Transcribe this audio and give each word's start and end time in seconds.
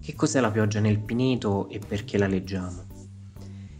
Che 0.00 0.14
cos'è 0.14 0.40
la 0.40 0.50
pioggia 0.50 0.80
nel 0.80 1.00
Pineto 1.00 1.68
e 1.68 1.78
perché 1.78 2.18
la 2.18 2.26
leggiamo? 2.26 2.84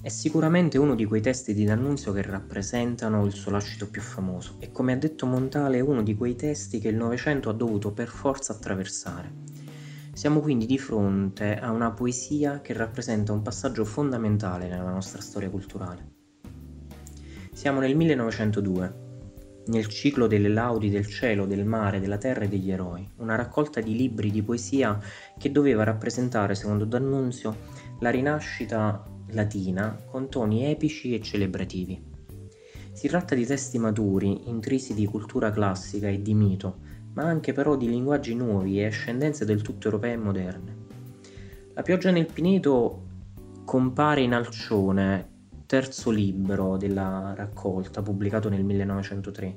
È 0.00 0.08
sicuramente 0.08 0.78
uno 0.78 0.94
di 0.94 1.04
quei 1.04 1.20
testi 1.20 1.54
di 1.54 1.64
D'Annunzio 1.64 2.12
che 2.12 2.22
rappresentano 2.22 3.24
il 3.24 3.32
suo 3.32 3.50
lascito 3.50 3.88
più 3.88 4.00
famoso 4.00 4.56
e 4.58 4.70
come 4.70 4.92
ha 4.92 4.96
detto 4.96 5.26
Montale 5.26 5.78
è 5.78 5.82
uno 5.82 6.02
di 6.02 6.16
quei 6.16 6.36
testi 6.36 6.78
che 6.78 6.88
il 6.88 6.96
Novecento 6.96 7.50
ha 7.50 7.52
dovuto 7.52 7.92
per 7.92 8.08
forza 8.08 8.52
attraversare. 8.52 9.32
Siamo 10.12 10.40
quindi 10.40 10.66
di 10.66 10.78
fronte 10.78 11.58
a 11.58 11.70
una 11.70 11.92
poesia 11.92 12.60
che 12.60 12.72
rappresenta 12.72 13.32
un 13.32 13.42
passaggio 13.42 13.84
fondamentale 13.84 14.68
nella 14.68 14.90
nostra 14.90 15.20
storia 15.20 15.50
culturale. 15.50 16.16
Siamo 17.52 17.80
nel 17.80 17.96
1902 17.96 19.06
nel 19.68 19.86
ciclo 19.86 20.26
delle 20.26 20.48
laudi 20.48 20.90
del 20.90 21.06
cielo, 21.06 21.46
del 21.46 21.64
mare, 21.64 22.00
della 22.00 22.18
terra 22.18 22.44
e 22.44 22.48
degli 22.48 22.70
eroi, 22.70 23.08
una 23.16 23.34
raccolta 23.34 23.80
di 23.80 23.94
libri 23.94 24.30
di 24.30 24.42
poesia 24.42 24.98
che 25.38 25.50
doveva 25.50 25.84
rappresentare, 25.84 26.54
secondo 26.54 26.84
D'Annunzio, 26.84 27.56
la 28.00 28.10
rinascita 28.10 29.04
latina 29.30 29.98
con 30.06 30.28
toni 30.28 30.66
epici 30.66 31.14
e 31.14 31.20
celebrativi. 31.20 32.02
Si 32.92 33.08
tratta 33.08 33.34
di 33.34 33.46
testi 33.46 33.78
maturi, 33.78 34.48
intrisi 34.48 34.94
di 34.94 35.06
cultura 35.06 35.50
classica 35.50 36.08
e 36.08 36.20
di 36.20 36.34
mito, 36.34 36.78
ma 37.14 37.24
anche 37.24 37.52
però 37.52 37.76
di 37.76 37.88
linguaggi 37.88 38.34
nuovi 38.34 38.80
e 38.80 38.86
ascendenze 38.86 39.44
del 39.44 39.62
tutto 39.62 39.86
europee 39.86 40.12
e 40.12 40.16
moderne. 40.16 40.76
La 41.74 41.82
pioggia 41.82 42.10
nel 42.10 42.26
Pineto 42.26 43.06
compare 43.64 44.22
in 44.22 44.32
Alcione 44.32 45.36
terzo 45.68 46.08
libro 46.08 46.78
della 46.78 47.34
raccolta 47.36 48.00
pubblicato 48.00 48.48
nel 48.48 48.64
1903 48.64 49.56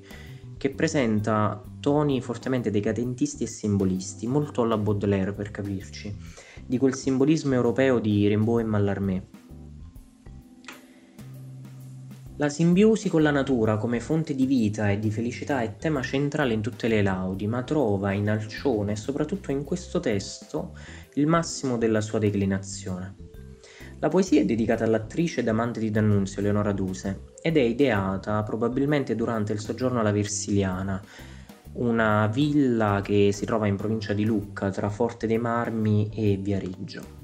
che 0.57 0.69
presenta 0.71 1.63
toni 1.79 2.19
fortemente 2.21 2.69
decadentisti 2.69 3.45
e 3.45 3.47
simbolisti, 3.47 4.27
molto 4.27 4.61
alla 4.61 4.77
Baudelaire 4.77 5.31
per 5.31 5.51
capirci, 5.51 6.13
di 6.65 6.77
quel 6.77 6.95
simbolismo 6.95 7.53
europeo 7.53 7.99
di 7.99 8.27
Rimbaud 8.27 8.59
e 8.59 8.63
Mallarmé. 8.63 9.27
La 12.35 12.49
simbiosi 12.49 13.07
con 13.07 13.21
la 13.21 13.31
natura 13.31 13.77
come 13.77 14.01
fonte 14.01 14.35
di 14.35 14.45
vita 14.45 14.91
e 14.91 14.99
di 14.99 15.11
felicità 15.11 15.61
è 15.61 15.77
tema 15.77 16.01
centrale 16.01 16.53
in 16.53 16.61
tutte 16.61 16.89
le 16.89 17.01
laudi, 17.01 17.47
ma 17.47 17.63
trova 17.63 18.11
in 18.11 18.29
Alcione 18.29 18.97
soprattutto 18.97 19.51
in 19.51 19.63
questo 19.63 20.01
testo 20.01 20.77
il 21.13 21.25
massimo 21.25 21.77
della 21.77 22.01
sua 22.01 22.19
declinazione. 22.19 23.30
La 24.01 24.09
poesia 24.09 24.41
è 24.41 24.45
dedicata 24.45 24.83
all'attrice 24.83 25.41
ed 25.41 25.47
amante 25.47 25.79
di 25.79 25.91
D'Annunzio, 25.91 26.41
Leonora 26.41 26.71
Duse, 26.71 27.25
ed 27.39 27.55
è 27.55 27.61
ideata 27.61 28.41
probabilmente 28.41 29.13
durante 29.13 29.53
il 29.53 29.59
soggiorno 29.59 29.99
alla 29.99 30.11
Versiliana, 30.11 30.99
una 31.73 32.25
villa 32.25 33.01
che 33.03 33.29
si 33.31 33.45
trova 33.45 33.67
in 33.67 33.75
provincia 33.75 34.13
di 34.13 34.25
Lucca, 34.25 34.71
tra 34.71 34.89
Forte 34.89 35.27
dei 35.27 35.37
Marmi 35.37 36.09
e 36.15 36.35
Viareggio. 36.37 37.19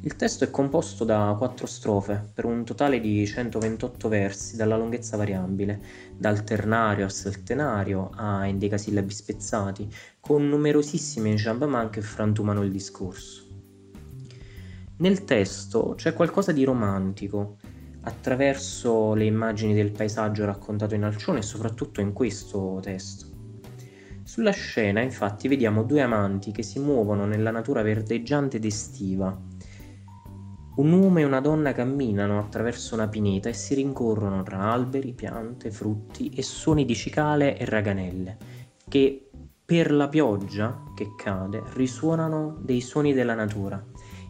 Il 0.00 0.16
testo 0.16 0.44
è 0.44 0.50
composto 0.50 1.04
da 1.04 1.34
quattro 1.36 1.66
strofe, 1.66 2.30
per 2.32 2.46
un 2.46 2.64
totale 2.64 2.98
di 2.98 3.26
128 3.26 4.08
versi, 4.08 4.56
dalla 4.56 4.78
lunghezza 4.78 5.18
variabile, 5.18 5.82
dal 6.16 6.44
ternario 6.44 7.04
al 7.04 7.12
settenario 7.12 8.08
a 8.14 8.46
endecasillabi 8.46 9.12
spezzati, 9.12 9.86
con 10.18 10.48
numerosissime 10.48 11.28
enjambement 11.28 11.90
che 11.90 12.00
frantumano 12.00 12.62
il 12.62 12.70
discorso. 12.70 13.45
Nel 14.98 15.24
testo 15.24 15.92
c'è 15.94 16.14
qualcosa 16.14 16.52
di 16.52 16.64
romantico, 16.64 17.58
attraverso 18.00 19.12
le 19.12 19.24
immagini 19.24 19.74
del 19.74 19.90
paesaggio 19.90 20.46
raccontato 20.46 20.94
in 20.94 21.02
Alcione 21.02 21.40
e 21.40 21.42
soprattutto 21.42 22.00
in 22.00 22.14
questo 22.14 22.78
testo. 22.80 23.26
Sulla 24.22 24.52
scena 24.52 25.02
infatti 25.02 25.48
vediamo 25.48 25.82
due 25.82 26.00
amanti 26.00 26.50
che 26.50 26.62
si 26.62 26.78
muovono 26.78 27.26
nella 27.26 27.50
natura 27.50 27.82
verdeggiante 27.82 28.56
ed 28.56 28.64
estiva. 28.64 29.38
Un 30.76 30.92
uomo 30.92 31.18
e 31.18 31.24
una 31.24 31.40
donna 31.40 31.72
camminano 31.72 32.38
attraverso 32.38 32.94
una 32.94 33.08
pineta 33.08 33.50
e 33.50 33.54
si 33.54 33.74
rincorrono 33.74 34.42
tra 34.44 34.72
alberi, 34.72 35.12
piante, 35.12 35.70
frutti 35.70 36.30
e 36.30 36.42
suoni 36.42 36.86
di 36.86 36.94
cicale 36.94 37.58
e 37.58 37.66
raganelle, 37.66 38.36
che 38.88 39.30
per 39.62 39.92
la 39.92 40.08
pioggia 40.08 40.84
che 40.94 41.14
cade 41.16 41.62
risuonano 41.74 42.56
dei 42.62 42.80
suoni 42.80 43.12
della 43.12 43.34
natura 43.34 43.84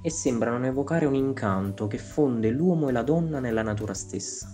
e 0.07 0.11
sembrano 0.11 0.65
evocare 0.65 1.05
un 1.05 1.17
incanto 1.17 1.89
che 1.89 1.99
fonde 1.99 2.51
l'uomo 2.51 2.89
e 2.89 2.93
la 2.93 3.03
donna 3.03 3.41
nella 3.41 3.63
natura 3.63 3.93
stessa. 3.93 4.47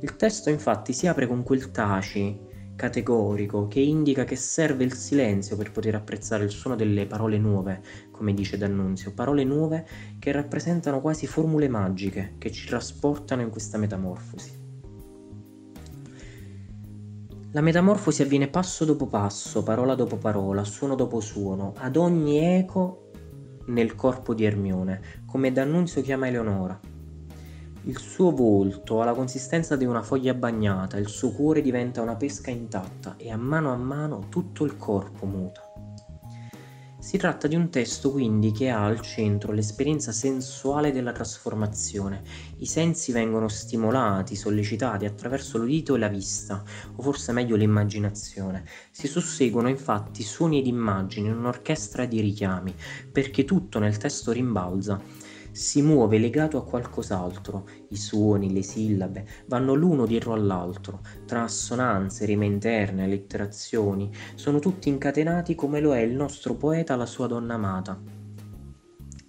Il 0.00 0.16
testo 0.16 0.48
infatti 0.48 0.94
si 0.94 1.06
apre 1.06 1.26
con 1.26 1.42
quel 1.42 1.70
taci 1.70 2.46
categorico 2.74 3.68
che 3.68 3.80
indica 3.80 4.24
che 4.24 4.36
serve 4.36 4.84
il 4.84 4.94
silenzio 4.94 5.54
per 5.58 5.70
poter 5.70 5.96
apprezzare 5.96 6.44
il 6.44 6.50
suono 6.50 6.76
delle 6.76 7.04
parole 7.04 7.36
nuove, 7.36 7.82
come 8.10 8.32
dice 8.32 8.56
D'Annunzio, 8.56 9.12
parole 9.12 9.44
nuove 9.44 9.86
che 10.18 10.32
rappresentano 10.32 11.02
quasi 11.02 11.26
formule 11.26 11.68
magiche 11.68 12.36
che 12.38 12.50
ci 12.50 12.66
trasportano 12.66 13.42
in 13.42 13.50
questa 13.50 13.76
metamorfosi. 13.76 14.66
La 17.52 17.60
metamorfosi 17.60 18.22
avviene 18.22 18.48
passo 18.48 18.86
dopo 18.86 19.08
passo, 19.08 19.62
parola 19.62 19.94
dopo 19.94 20.16
parola, 20.16 20.64
suono 20.64 20.94
dopo 20.94 21.20
suono, 21.20 21.74
ad 21.76 21.96
ogni 21.96 22.38
eco 22.38 23.07
nel 23.68 23.94
corpo 23.94 24.34
di 24.34 24.44
Ermione, 24.44 25.00
come 25.26 25.52
D'Annunzio 25.52 26.02
chiama 26.02 26.28
Eleonora. 26.28 26.78
Il 27.82 27.98
suo 27.98 28.32
volto 28.32 29.00
ha 29.00 29.04
la 29.04 29.14
consistenza 29.14 29.76
di 29.76 29.84
una 29.84 30.02
foglia 30.02 30.34
bagnata, 30.34 30.98
il 30.98 31.08
suo 31.08 31.30
cuore 31.30 31.62
diventa 31.62 32.02
una 32.02 32.16
pesca 32.16 32.50
intatta 32.50 33.14
e 33.16 33.30
a 33.30 33.36
mano 33.36 33.72
a 33.72 33.76
mano 33.76 34.26
tutto 34.28 34.64
il 34.64 34.76
corpo 34.76 35.24
muta. 35.24 35.67
Si 37.00 37.16
tratta 37.16 37.46
di 37.46 37.54
un 37.54 37.70
testo 37.70 38.10
quindi 38.10 38.50
che 38.50 38.70
ha 38.70 38.84
al 38.84 39.00
centro 39.00 39.52
l'esperienza 39.52 40.10
sensuale 40.10 40.90
della 40.90 41.12
trasformazione. 41.12 42.22
I 42.58 42.66
sensi 42.66 43.12
vengono 43.12 43.46
stimolati, 43.46 44.34
sollecitati 44.34 45.04
attraverso 45.04 45.58
l'udito 45.58 45.94
e 45.94 45.98
la 45.98 46.08
vista, 46.08 46.62
o 46.96 47.02
forse 47.02 47.30
meglio 47.30 47.54
l'immaginazione. 47.54 48.64
Si 48.90 49.06
susseguono 49.06 49.68
infatti 49.68 50.24
suoni 50.24 50.58
ed 50.58 50.66
immagini 50.66 51.28
in 51.28 51.36
un'orchestra 51.36 52.04
di 52.04 52.20
richiami, 52.20 52.74
perché 53.12 53.44
tutto 53.44 53.78
nel 53.78 53.96
testo 53.96 54.32
rimbalza 54.32 55.00
si 55.50 55.82
muove 55.82 56.18
legato 56.18 56.58
a 56.58 56.64
qualcos'altro, 56.64 57.68
i 57.90 57.96
suoni, 57.96 58.52
le 58.52 58.62
sillabe 58.62 59.26
vanno 59.46 59.74
l'uno 59.74 60.06
dietro 60.06 60.32
all'altro, 60.32 61.00
tra 61.26 61.42
assonanze, 61.42 62.24
rime 62.24 62.46
interne, 62.46 63.04
allitterazioni, 63.04 64.10
sono 64.34 64.58
tutti 64.58 64.88
incatenati 64.88 65.54
come 65.54 65.80
lo 65.80 65.94
è 65.94 66.00
il 66.00 66.14
nostro 66.14 66.54
poeta 66.54 66.94
alla 66.94 67.06
sua 67.06 67.26
donna 67.26 67.54
amata. 67.54 68.00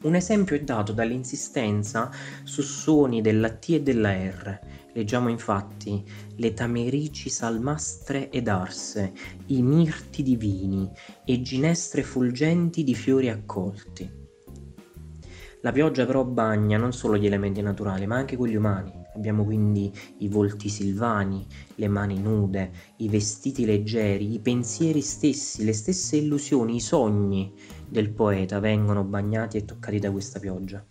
Un 0.02 0.16
esempio 0.16 0.56
è 0.56 0.62
dato 0.62 0.94
dall'insistenza 0.94 2.09
su 2.44 2.62
suoni 2.62 3.19
della 3.19 3.50
T 3.50 3.72
e 3.72 3.81
della 3.81 4.13
R. 4.13 4.59
Leggiamo 4.94 5.28
infatti 5.28 6.01
le 6.38 6.53
tamerici 6.53 7.30
salmastre 7.30 8.30
ed 8.30 8.47
arse, 8.47 9.12
i 9.47 9.62
mirti 9.62 10.24
divini 10.24 10.90
e 11.25 11.41
ginestre 11.41 12.03
fulgenti 12.03 12.86
di 12.86 12.96
fiori 12.96 13.28
accolti. 13.28 14.19
La 15.62 15.74
pioggia 15.74 16.06
però 16.06 16.24
bagna 16.24 16.78
non 16.78 16.94
solo 16.94 17.18
gli 17.18 17.25
elementi 17.25 17.62
naturali, 17.62 18.08
ma 18.08 18.16
anche 18.16 18.38
quelli 18.38 18.56
umani. 18.56 18.94
Abbiamo 19.14 19.44
quindi 19.44 19.92
i 20.20 20.30
volti 20.30 20.70
silvani, 20.70 21.46
le 21.75 21.88
mani 21.90 22.18
nude, 22.18 22.72
i 22.97 23.09
vestiti 23.09 23.66
leggeri, 23.66 24.34
i 24.34 24.40
pensieri 24.40 25.02
stessi, 25.02 25.66
le 25.66 25.74
stesse 25.74 26.16
illusioni, 26.16 26.75
i 26.75 26.80
sogni 26.80 27.53
del 27.90 28.09
poeta 28.12 28.59
vengono 28.59 29.03
bagnati 29.03 29.58
e 29.58 29.66
toccati 29.66 30.00
da 30.00 30.12
questa 30.12 30.40
pioggia. 30.40 30.86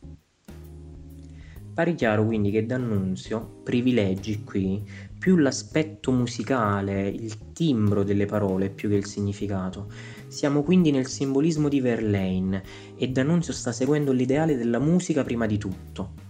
Pare 1.72 1.94
chiaro 1.94 2.26
quindi 2.26 2.50
che 2.50 2.66
D'Annunzio 2.66 3.60
privilegi 3.62 4.44
qui 4.44 4.84
più 5.18 5.36
l'aspetto 5.36 6.12
musicale, 6.12 7.08
il 7.08 7.52
timbro 7.52 8.04
delle 8.04 8.26
parole 8.26 8.70
più 8.70 8.88
che 8.88 8.94
il 8.94 9.06
significato. 9.06 9.90
Siamo 10.28 10.62
quindi 10.62 10.90
nel 10.90 11.06
simbolismo 11.06 11.68
di 11.68 11.80
Verlaine 11.80 12.62
e 12.96 13.08
D'Annunzio 13.08 13.52
sta 13.52 13.72
seguendo 13.72 14.12
l'ideale 14.12 14.56
della 14.56 14.78
musica 14.78 15.25
prima 15.25 15.46
di 15.46 15.58
tutto. 15.58 16.26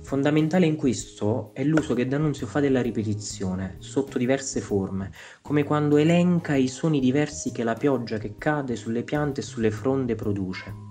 Fondamentale 0.00 0.66
in 0.66 0.76
questo 0.76 1.50
è 1.52 1.62
l'uso 1.62 1.94
che 1.94 2.06
D'Annunzio 2.06 2.46
fa 2.46 2.58
della 2.58 2.82
ripetizione, 2.82 3.76
sotto 3.78 4.18
diverse 4.18 4.60
forme, 4.60 5.12
come 5.42 5.62
quando 5.62 5.98
elenca 5.98 6.56
i 6.56 6.68
suoni 6.68 6.98
diversi 6.98 7.52
che 7.52 7.62
la 7.62 7.74
pioggia 7.74 8.18
che 8.18 8.34
cade 8.36 8.74
sulle 8.74 9.04
piante 9.04 9.40
e 9.40 9.44
sulle 9.44 9.70
fronde 9.70 10.14
produce 10.14 10.89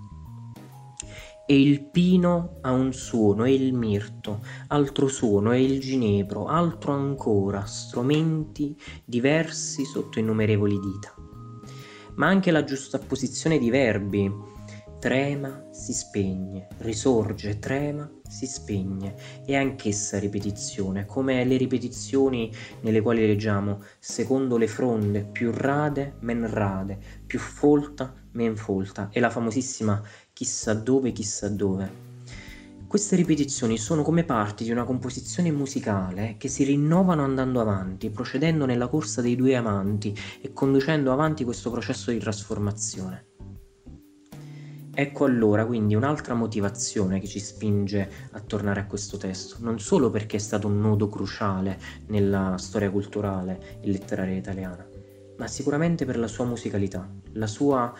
e 1.50 1.60
il 1.60 1.82
pino 1.82 2.58
ha 2.60 2.70
un 2.70 2.92
suono, 2.92 3.44
e 3.44 3.52
il 3.52 3.74
mirto, 3.74 4.40
altro 4.68 5.08
suono, 5.08 5.50
e 5.50 5.60
il 5.60 5.80
ginepro, 5.80 6.46
altro 6.46 6.92
ancora, 6.92 7.64
strumenti 7.64 8.76
diversi 9.04 9.84
sotto 9.84 10.20
innumerevoli 10.20 10.78
dita. 10.78 11.12
Ma 12.14 12.28
anche 12.28 12.52
la 12.52 12.62
giustapposizione 12.62 13.58
di 13.58 13.68
verbi, 13.68 14.32
trema, 15.00 15.64
si 15.70 15.94
spegne, 15.94 16.68
risorge, 16.78 17.58
trema, 17.58 18.08
si 18.28 18.46
spegne, 18.46 19.16
è 19.46 19.56
anch'essa 19.56 20.18
ripetizione, 20.18 21.06
come 21.06 21.42
le 21.44 21.56
ripetizioni 21.56 22.52
nelle 22.82 23.00
quali 23.00 23.26
leggiamo, 23.26 23.82
secondo 23.98 24.58
le 24.58 24.68
fronde, 24.68 25.24
più 25.24 25.50
rade, 25.52 26.16
men 26.20 26.48
rade, 26.48 26.98
più 27.26 27.38
folta, 27.38 28.14
Menfolta 28.32 29.08
e 29.10 29.18
la 29.18 29.28
famosissima 29.28 30.00
Chissà 30.32 30.74
dove, 30.74 31.10
chissà 31.10 31.48
dove. 31.48 32.08
Queste 32.86 33.16
ripetizioni 33.16 33.76
sono 33.78 34.02
come 34.02 34.24
parti 34.24 34.64
di 34.64 34.70
una 34.70 34.84
composizione 34.84 35.50
musicale 35.50 36.36
che 36.38 36.48
si 36.48 36.64
rinnovano 36.64 37.24
andando 37.24 37.60
avanti, 37.60 38.10
procedendo 38.10 38.66
nella 38.66 38.88
corsa 38.88 39.20
dei 39.20 39.36
due 39.36 39.56
amanti 39.56 40.14
e 40.40 40.52
conducendo 40.52 41.12
avanti 41.12 41.44
questo 41.44 41.70
processo 41.70 42.10
di 42.10 42.18
trasformazione. 42.18 43.29
Ecco 44.92 45.24
allora 45.24 45.64
quindi 45.64 45.94
un'altra 45.94 46.34
motivazione 46.34 47.20
che 47.20 47.28
ci 47.28 47.38
spinge 47.38 48.10
a 48.32 48.40
tornare 48.40 48.80
a 48.80 48.86
questo 48.86 49.16
testo, 49.16 49.56
non 49.60 49.78
solo 49.78 50.10
perché 50.10 50.36
è 50.36 50.40
stato 50.40 50.66
un 50.66 50.80
nodo 50.80 51.08
cruciale 51.08 51.78
nella 52.08 52.56
storia 52.58 52.90
culturale 52.90 53.78
e 53.80 53.88
letteraria 53.88 54.36
italiana, 54.36 54.86
ma 55.38 55.46
sicuramente 55.46 56.04
per 56.04 56.18
la 56.18 56.26
sua 56.26 56.44
musicalità, 56.44 57.08
la 57.32 57.46
sua 57.46 57.94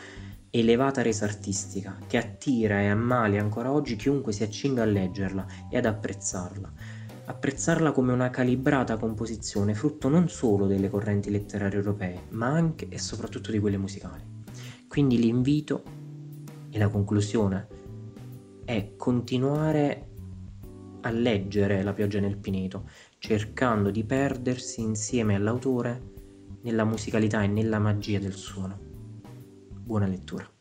elevata 0.50 1.00
resa 1.00 1.24
artistica, 1.26 1.96
che 2.08 2.18
attira 2.18 2.80
e 2.80 2.88
ammalia 2.88 3.40
ancora 3.40 3.70
oggi 3.70 3.94
chiunque 3.94 4.32
si 4.32 4.42
accinga 4.42 4.82
a 4.82 4.86
leggerla 4.86 5.46
e 5.70 5.78
ad 5.78 5.84
apprezzarla. 5.84 6.72
Apprezzarla 7.26 7.92
come 7.92 8.12
una 8.12 8.30
calibrata 8.30 8.96
composizione, 8.96 9.74
frutto 9.74 10.08
non 10.08 10.28
solo 10.28 10.66
delle 10.66 10.90
correnti 10.90 11.30
letterarie 11.30 11.78
europee, 11.78 12.22
ma 12.30 12.48
anche 12.48 12.88
e 12.88 12.98
soprattutto 12.98 13.52
di 13.52 13.60
quelle 13.60 13.78
musicali. 13.78 14.38
Quindi 14.88 15.18
l'invito 15.18 15.98
e 16.70 16.78
la 16.78 16.88
conclusione 16.88 17.68
è 18.64 18.94
continuare 18.96 20.06
a 21.02 21.10
leggere 21.10 21.82
La 21.82 21.92
pioggia 21.92 22.20
nel 22.20 22.36
Pineto, 22.36 22.88
cercando 23.18 23.90
di 23.90 24.04
perdersi 24.04 24.80
insieme 24.80 25.34
all'autore 25.34 26.00
nella 26.62 26.84
musicalità 26.84 27.42
e 27.42 27.48
nella 27.48 27.78
magia 27.78 28.18
del 28.18 28.34
suono. 28.34 28.78
Buona 29.82 30.06
lettura. 30.06 30.59